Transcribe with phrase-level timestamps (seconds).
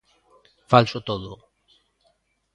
[0.71, 1.31] ¡Falso todo!